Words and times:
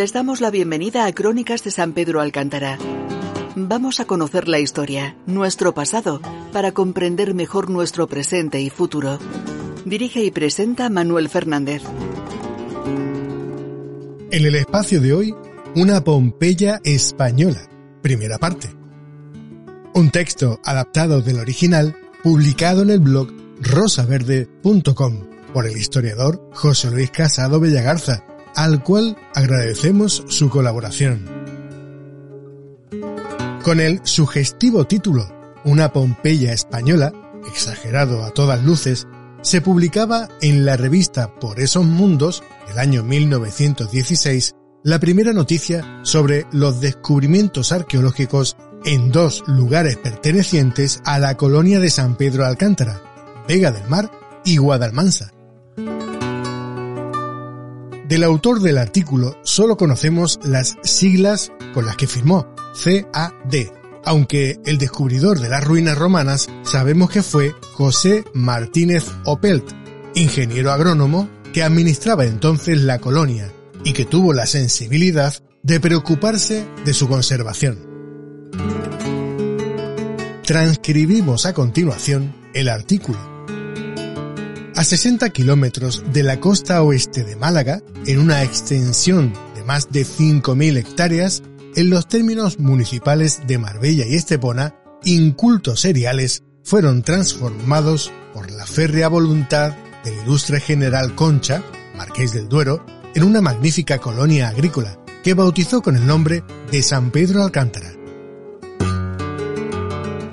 Les 0.00 0.14
damos 0.14 0.40
la 0.40 0.50
bienvenida 0.50 1.04
a 1.04 1.12
Crónicas 1.12 1.62
de 1.62 1.70
San 1.70 1.92
Pedro 1.92 2.22
Alcántara. 2.22 2.78
Vamos 3.54 4.00
a 4.00 4.06
conocer 4.06 4.48
la 4.48 4.58
historia, 4.58 5.14
nuestro 5.26 5.74
pasado, 5.74 6.22
para 6.54 6.72
comprender 6.72 7.34
mejor 7.34 7.68
nuestro 7.68 8.06
presente 8.06 8.62
y 8.62 8.70
futuro. 8.70 9.18
Dirige 9.84 10.24
y 10.24 10.30
presenta 10.30 10.88
Manuel 10.88 11.28
Fernández. 11.28 11.82
En 14.30 14.46
el 14.46 14.54
espacio 14.54 15.02
de 15.02 15.12
hoy, 15.12 15.34
una 15.76 16.02
Pompeya 16.02 16.80
española, 16.82 17.68
primera 18.00 18.38
parte. 18.38 18.70
Un 19.92 20.10
texto 20.10 20.60
adaptado 20.64 21.20
del 21.20 21.40
original, 21.40 21.94
publicado 22.22 22.80
en 22.80 22.88
el 22.88 23.00
blog 23.00 23.28
rosaverde.com 23.60 25.26
por 25.52 25.66
el 25.66 25.76
historiador 25.76 26.48
José 26.54 26.90
Luis 26.90 27.10
Casado 27.10 27.60
Bellagarza, 27.60 28.24
al 28.62 28.82
cual 28.82 29.16
agradecemos 29.34 30.22
su 30.28 30.50
colaboración. 30.50 31.24
Con 33.62 33.80
el 33.80 34.00
sugestivo 34.04 34.86
título 34.86 35.32
Una 35.64 35.92
Pompeya 35.94 36.52
española, 36.52 37.12
exagerado 37.48 38.22
a 38.22 38.30
todas 38.32 38.62
luces, 38.62 39.06
se 39.40 39.62
publicaba 39.62 40.28
en 40.42 40.66
la 40.66 40.76
revista 40.76 41.34
Por 41.36 41.60
esos 41.60 41.86
mundos 41.86 42.42
del 42.68 42.78
año 42.78 43.02
1916 43.02 44.54
la 44.84 44.98
primera 44.98 45.32
noticia 45.32 46.00
sobre 46.02 46.46
los 46.52 46.82
descubrimientos 46.82 47.72
arqueológicos 47.72 48.58
en 48.84 49.10
dos 49.10 49.42
lugares 49.46 49.96
pertenecientes 49.96 51.00
a 51.06 51.18
la 51.18 51.34
colonia 51.36 51.80
de 51.80 51.88
San 51.88 52.14
Pedro 52.16 52.44
Alcántara, 52.44 53.00
Vega 53.48 53.70
del 53.70 53.88
Mar 53.88 54.10
y 54.44 54.58
Guadalmansa. 54.58 55.32
Del 58.10 58.24
autor 58.24 58.60
del 58.60 58.76
artículo 58.76 59.38
solo 59.44 59.76
conocemos 59.76 60.40
las 60.42 60.76
siglas 60.82 61.52
con 61.72 61.86
las 61.86 61.96
que 61.96 62.08
firmó, 62.08 62.52
CAD, 62.74 63.68
aunque 64.04 64.58
el 64.66 64.78
descubridor 64.78 65.38
de 65.38 65.48
las 65.48 65.62
ruinas 65.62 65.96
romanas 65.96 66.48
sabemos 66.64 67.08
que 67.08 67.22
fue 67.22 67.54
José 67.74 68.24
Martínez 68.34 69.04
Opelt, 69.26 69.64
ingeniero 70.16 70.72
agrónomo 70.72 71.30
que 71.52 71.62
administraba 71.62 72.24
entonces 72.24 72.82
la 72.82 72.98
colonia 72.98 73.52
y 73.84 73.92
que 73.92 74.06
tuvo 74.06 74.32
la 74.32 74.46
sensibilidad 74.46 75.32
de 75.62 75.78
preocuparse 75.78 76.66
de 76.84 76.92
su 76.92 77.06
conservación. 77.06 77.78
Transcribimos 80.44 81.46
a 81.46 81.54
continuación 81.54 82.34
el 82.54 82.70
artículo. 82.70 83.29
A 84.80 84.84
60 84.84 85.28
kilómetros 85.28 86.02
de 86.10 86.22
la 86.22 86.40
costa 86.40 86.82
oeste 86.82 87.22
de 87.22 87.36
Málaga, 87.36 87.82
en 88.06 88.18
una 88.18 88.42
extensión 88.42 89.34
de 89.54 89.62
más 89.62 89.92
de 89.92 90.06
5.000 90.06 90.78
hectáreas, 90.78 91.42
en 91.76 91.90
los 91.90 92.08
términos 92.08 92.58
municipales 92.58 93.42
de 93.46 93.58
Marbella 93.58 94.06
y 94.06 94.14
Estepona, 94.14 94.74
incultos 95.04 95.82
seriales 95.82 96.44
fueron 96.64 97.02
transformados 97.02 98.10
por 98.32 98.50
la 98.50 98.64
férrea 98.64 99.08
voluntad 99.08 99.76
del 100.02 100.14
ilustre 100.22 100.60
general 100.60 101.14
Concha, 101.14 101.62
marqués 101.94 102.32
del 102.32 102.48
Duero, 102.48 102.82
en 103.14 103.24
una 103.24 103.42
magnífica 103.42 103.98
colonia 103.98 104.48
agrícola 104.48 104.98
que 105.22 105.34
bautizó 105.34 105.82
con 105.82 105.94
el 105.94 106.06
nombre 106.06 106.42
de 106.72 106.82
San 106.82 107.10
Pedro 107.10 107.42
Alcántara. 107.42 107.92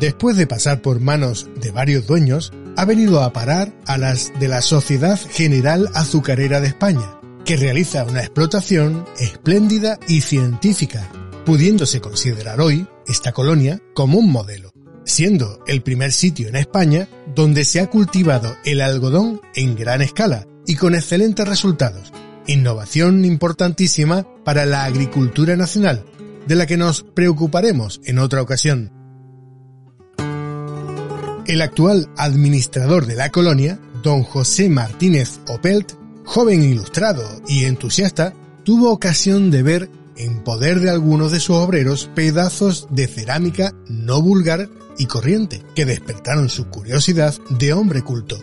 Después 0.00 0.36
de 0.36 0.48
pasar 0.48 0.82
por 0.82 0.98
manos 0.98 1.48
de 1.60 1.70
varios 1.70 2.08
dueños, 2.08 2.52
ha 2.76 2.84
venido 2.84 3.22
a 3.22 3.32
parar 3.32 3.72
a 3.86 3.98
las 3.98 4.32
de 4.38 4.48
la 4.48 4.62
Sociedad 4.62 5.18
General 5.30 5.88
Azucarera 5.94 6.60
de 6.60 6.68
España, 6.68 7.20
que 7.44 7.56
realiza 7.56 8.04
una 8.04 8.20
explotación 8.20 9.04
espléndida 9.18 9.98
y 10.08 10.20
científica, 10.20 11.10
pudiéndose 11.44 12.00
considerar 12.00 12.60
hoy 12.60 12.86
esta 13.06 13.32
colonia 13.32 13.80
como 13.94 14.18
un 14.18 14.30
modelo, 14.30 14.72
siendo 15.04 15.62
el 15.66 15.82
primer 15.82 16.12
sitio 16.12 16.48
en 16.48 16.56
España 16.56 17.08
donde 17.34 17.64
se 17.64 17.80
ha 17.80 17.90
cultivado 17.90 18.56
el 18.64 18.80
algodón 18.80 19.40
en 19.54 19.74
gran 19.74 20.02
escala 20.02 20.46
y 20.66 20.76
con 20.76 20.94
excelentes 20.94 21.46
resultados, 21.46 22.12
innovación 22.46 23.24
importantísima 23.24 24.26
para 24.44 24.66
la 24.66 24.84
agricultura 24.84 25.56
nacional, 25.56 26.04
de 26.46 26.54
la 26.54 26.66
que 26.66 26.76
nos 26.76 27.02
preocuparemos 27.02 28.00
en 28.04 28.18
otra 28.18 28.42
ocasión. 28.42 29.01
El 31.46 31.60
actual 31.60 32.08
administrador 32.16 33.06
de 33.06 33.16
la 33.16 33.30
colonia, 33.30 33.80
don 34.04 34.22
José 34.22 34.68
Martínez 34.68 35.40
Opelt, 35.48 35.92
joven 36.24 36.62
ilustrado 36.62 37.24
y 37.48 37.64
entusiasta, 37.64 38.32
tuvo 38.62 38.92
ocasión 38.92 39.50
de 39.50 39.64
ver 39.64 39.90
en 40.16 40.44
poder 40.44 40.78
de 40.78 40.90
algunos 40.90 41.32
de 41.32 41.40
sus 41.40 41.56
obreros 41.56 42.08
pedazos 42.14 42.86
de 42.90 43.08
cerámica 43.08 43.74
no 43.88 44.22
vulgar 44.22 44.68
y 44.96 45.06
corriente 45.06 45.62
que 45.74 45.84
despertaron 45.84 46.48
su 46.48 46.66
curiosidad 46.66 47.34
de 47.50 47.72
hombre 47.72 48.02
culto. 48.02 48.38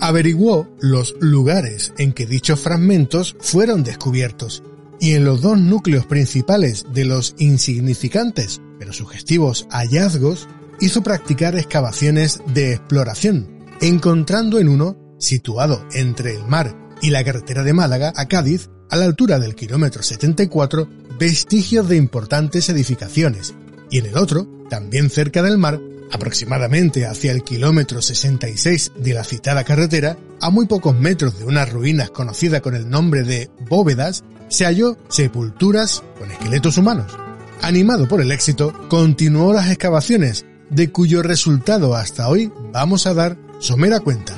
Averiguó 0.00 0.68
los 0.80 1.16
lugares 1.18 1.94
en 1.96 2.12
que 2.12 2.26
dichos 2.26 2.60
fragmentos 2.60 3.36
fueron 3.40 3.84
descubiertos 3.84 4.62
y 5.00 5.14
en 5.14 5.24
los 5.24 5.40
dos 5.40 5.58
núcleos 5.58 6.04
principales 6.04 6.84
de 6.92 7.06
los 7.06 7.34
insignificantes 7.38 8.60
pero 8.78 8.92
sugestivos 8.92 9.66
hallazgos 9.70 10.48
hizo 10.80 11.02
practicar 11.02 11.56
excavaciones 11.56 12.42
de 12.52 12.72
exploración, 12.72 13.64
encontrando 13.80 14.58
en 14.58 14.68
uno, 14.68 14.96
situado 15.18 15.86
entre 15.92 16.34
el 16.34 16.44
mar 16.46 16.76
y 17.00 17.10
la 17.10 17.24
carretera 17.24 17.62
de 17.62 17.72
Málaga 17.72 18.12
a 18.16 18.26
Cádiz, 18.26 18.70
a 18.90 18.96
la 18.96 19.04
altura 19.04 19.38
del 19.38 19.54
kilómetro 19.54 20.02
74, 20.02 20.88
vestigios 21.18 21.88
de 21.88 21.96
importantes 21.96 22.68
edificaciones, 22.68 23.54
y 23.90 23.98
en 23.98 24.06
el 24.06 24.16
otro, 24.16 24.46
también 24.68 25.10
cerca 25.10 25.42
del 25.42 25.58
mar, 25.58 25.80
Aproximadamente 26.12 27.06
hacia 27.06 27.32
el 27.32 27.42
kilómetro 27.42 28.00
66 28.00 28.92
de 28.96 29.14
la 29.14 29.24
citada 29.24 29.64
carretera, 29.64 30.16
a 30.40 30.50
muy 30.50 30.66
pocos 30.66 30.98
metros 30.98 31.38
de 31.38 31.44
unas 31.44 31.72
ruinas 31.72 32.10
conocidas 32.10 32.60
con 32.60 32.74
el 32.74 32.88
nombre 32.88 33.22
de 33.22 33.50
bóvedas, 33.68 34.22
se 34.48 34.64
halló 34.64 34.96
sepulturas 35.08 36.04
con 36.18 36.30
esqueletos 36.30 36.78
humanos. 36.78 37.25
Animado 37.62 38.06
por 38.06 38.20
el 38.20 38.30
éxito, 38.32 38.72
continuó 38.88 39.52
las 39.52 39.70
excavaciones, 39.70 40.44
de 40.70 40.90
cuyo 40.90 41.22
resultado 41.22 41.94
hasta 41.94 42.28
hoy 42.28 42.52
vamos 42.72 43.06
a 43.06 43.14
dar 43.14 43.36
somera 43.60 44.00
cuenta. 44.00 44.34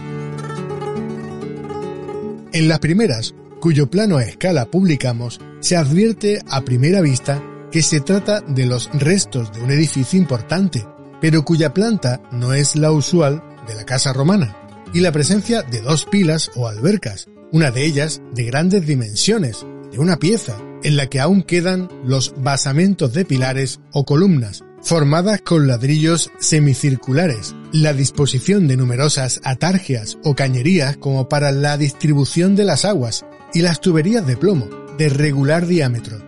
En 2.53 2.69
las 2.69 2.79
primeras, 2.79 3.35
cuyo 3.61 3.91
plano 3.91 4.17
a 4.17 4.25
escala 4.25 4.71
publicamos, 4.71 5.41
se 5.61 5.77
advierte 5.77 6.41
a 6.49 6.63
primera 6.63 7.01
vista 7.01 7.43
que 7.71 7.83
se 7.83 8.01
trata 8.01 8.41
de 8.41 8.67
los 8.67 8.91
restos 8.95 9.53
de 9.53 9.63
un 9.63 9.71
edificio 9.71 10.19
importante, 10.19 10.87
pero 11.21 11.45
cuya 11.45 11.75
planta 11.75 12.23
no 12.33 12.55
es 12.55 12.77
la 12.77 12.93
usual 12.93 13.43
de 13.67 13.75
la 13.75 13.85
casa 13.85 14.13
romana, 14.13 14.57
y 14.95 15.01
la 15.01 15.13
presencia 15.13 15.63
de 15.63 15.81
dos 15.81 16.07
pilas 16.07 16.51
o 16.55 16.69
albercas, 16.69 17.29
una 17.53 17.71
de 17.71 17.85
ellas 17.85 18.23
de 18.33 18.45
grandes 18.45 18.87
dimensiones, 18.87 19.67
de 19.91 19.99
una 19.99 20.17
pieza, 20.17 20.57
en 20.83 20.97
la 20.97 21.07
que 21.07 21.21
aún 21.21 21.43
quedan 21.43 21.89
los 22.05 22.35
basamentos 22.37 23.13
de 23.13 23.25
pilares 23.25 23.81
o 23.93 24.05
columnas, 24.05 24.65
formadas 24.83 25.41
con 25.43 25.67
ladrillos 25.67 26.31
semicirculares, 26.39 27.55
la 27.73 27.93
disposición 27.93 28.69
de 28.69 28.77
numerosas 28.77 29.41
atargias 29.45 30.19
o 30.25 30.35
cañerías 30.35 30.97
como 30.97 31.29
para 31.29 31.53
la 31.53 31.77
distribución 31.77 32.57
de 32.57 32.65
las 32.65 32.85
aguas, 32.85 33.25
y 33.53 33.63
las 33.63 33.81
tuberías 33.81 34.27
de 34.27 34.37
plomo, 34.37 34.69
de 34.99 35.09
regular 35.09 35.67
diámetro. 35.67 36.19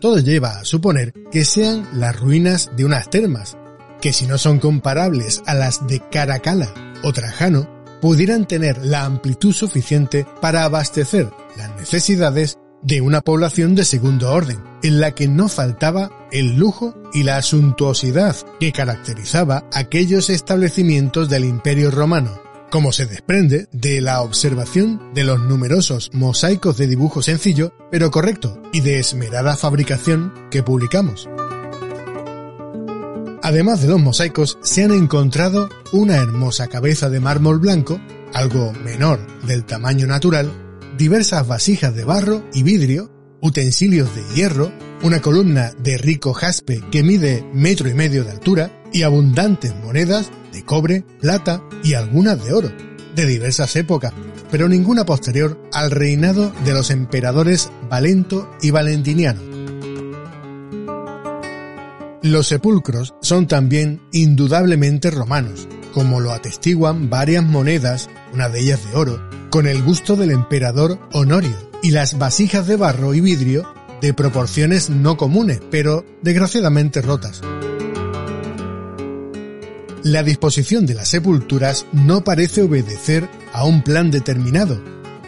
Todo 0.00 0.18
lleva 0.20 0.58
a 0.58 0.64
suponer 0.64 1.12
que 1.30 1.44
sean 1.44 1.88
las 1.92 2.18
ruinas 2.18 2.70
de 2.76 2.84
unas 2.84 3.10
termas, 3.10 3.56
que 4.00 4.12
si 4.12 4.26
no 4.26 4.38
son 4.38 4.60
comparables 4.60 5.42
a 5.46 5.54
las 5.54 5.86
de 5.88 6.00
Caracalla 6.10 6.72
o 7.02 7.12
Trajano, 7.12 7.68
pudieran 8.00 8.46
tener 8.46 8.78
la 8.78 9.04
amplitud 9.04 9.52
suficiente 9.52 10.24
para 10.40 10.64
abastecer 10.64 11.28
las 11.56 11.74
necesidades 11.76 12.58
de 12.82 13.00
una 13.00 13.20
población 13.20 13.74
de 13.74 13.84
segundo 13.84 14.32
orden, 14.32 14.62
en 14.82 15.00
la 15.00 15.12
que 15.12 15.28
no 15.28 15.48
faltaba 15.48 16.10
el 16.30 16.56
lujo 16.56 16.94
y 17.12 17.22
la 17.22 17.40
suntuosidad 17.42 18.36
que 18.60 18.72
caracterizaba 18.72 19.64
aquellos 19.72 20.30
establecimientos 20.30 21.28
del 21.28 21.44
Imperio 21.44 21.90
Romano, 21.90 22.40
como 22.70 22.92
se 22.92 23.06
desprende 23.06 23.66
de 23.72 24.00
la 24.00 24.22
observación 24.22 25.12
de 25.14 25.24
los 25.24 25.40
numerosos 25.40 26.10
mosaicos 26.12 26.76
de 26.76 26.86
dibujo 26.86 27.22
sencillo, 27.22 27.72
pero 27.90 28.10
correcto, 28.10 28.60
y 28.72 28.80
de 28.80 28.98
esmerada 28.98 29.56
fabricación 29.56 30.32
que 30.50 30.62
publicamos. 30.62 31.28
Además 33.42 33.80
de 33.80 33.88
los 33.88 34.00
mosaicos, 34.00 34.58
se 34.62 34.84
han 34.84 34.92
encontrado 34.92 35.70
una 35.92 36.16
hermosa 36.16 36.66
cabeza 36.66 37.08
de 37.08 37.20
mármol 37.20 37.58
blanco, 37.58 37.98
algo 38.34 38.72
menor 38.84 39.20
del 39.46 39.64
tamaño 39.64 40.06
natural, 40.06 40.67
diversas 40.98 41.46
vasijas 41.46 41.94
de 41.94 42.04
barro 42.04 42.44
y 42.52 42.64
vidrio, 42.64 43.10
utensilios 43.40 44.12
de 44.16 44.22
hierro, 44.34 44.72
una 45.02 45.22
columna 45.22 45.72
de 45.78 45.96
rico 45.96 46.34
jaspe 46.34 46.82
que 46.90 47.04
mide 47.04 47.46
metro 47.54 47.88
y 47.88 47.94
medio 47.94 48.24
de 48.24 48.32
altura 48.32 48.82
y 48.92 49.02
abundantes 49.02 49.72
monedas 49.76 50.32
de 50.52 50.64
cobre, 50.64 51.04
plata 51.20 51.62
y 51.84 51.94
algunas 51.94 52.44
de 52.44 52.52
oro, 52.52 52.72
de 53.14 53.26
diversas 53.26 53.76
épocas, 53.76 54.12
pero 54.50 54.68
ninguna 54.68 55.06
posterior 55.06 55.62
al 55.72 55.92
reinado 55.92 56.52
de 56.64 56.72
los 56.72 56.90
emperadores 56.90 57.70
Valento 57.88 58.50
y 58.60 58.72
Valentiniano. 58.72 59.40
Los 62.22 62.48
sepulcros 62.48 63.14
son 63.22 63.46
también 63.46 64.00
indudablemente 64.10 65.12
romanos, 65.12 65.68
como 65.94 66.18
lo 66.18 66.32
atestiguan 66.32 67.08
varias 67.08 67.44
monedas, 67.44 68.10
una 68.32 68.48
de 68.48 68.60
ellas 68.60 68.84
de 68.88 68.96
oro, 68.96 69.20
con 69.50 69.66
el 69.66 69.82
gusto 69.82 70.16
del 70.16 70.30
emperador 70.30 70.98
Honorio, 71.12 71.56
y 71.82 71.90
las 71.90 72.18
vasijas 72.18 72.66
de 72.66 72.76
barro 72.76 73.14
y 73.14 73.20
vidrio 73.20 73.72
de 74.00 74.14
proporciones 74.14 74.90
no 74.90 75.16
comunes, 75.16 75.60
pero 75.70 76.04
desgraciadamente 76.22 77.02
rotas. 77.02 77.40
La 80.02 80.22
disposición 80.22 80.86
de 80.86 80.94
las 80.94 81.08
sepulturas 81.08 81.86
no 81.92 82.22
parece 82.24 82.62
obedecer 82.62 83.28
a 83.52 83.64
un 83.64 83.82
plan 83.82 84.10
determinado. 84.10 84.80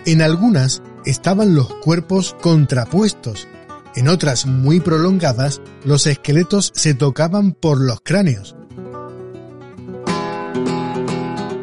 En 0.06 0.22
algunas 0.22 0.82
estaban 1.04 1.54
los 1.54 1.72
cuerpos 1.74 2.36
contrapuestos, 2.40 3.48
en 3.96 4.08
otras 4.08 4.46
muy 4.46 4.80
prolongadas 4.80 5.60
los 5.84 6.06
esqueletos 6.06 6.72
se 6.74 6.94
tocaban 6.94 7.52
por 7.52 7.80
los 7.80 8.00
cráneos. 8.02 8.54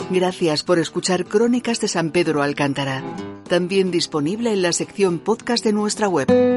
Gracias 0.10 0.64
por 0.64 0.80
escuchar 0.80 1.26
Crónicas 1.26 1.82
de 1.82 1.90
San 1.90 2.12
Pedro 2.12 2.42
Alcántara, 2.42 3.04
también 3.50 3.92
disponible 3.92 4.54
en 4.54 4.62
la 4.62 4.72
sección 4.72 5.20
podcast 5.20 5.66
de 5.66 5.74
nuestra 5.74 6.08
web. 6.08 6.57